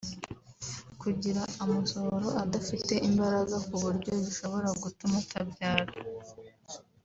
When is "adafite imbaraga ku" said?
2.43-3.73